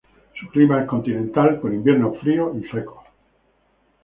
[0.39, 3.03] Su clima es continental, con inviernos fríos y secos.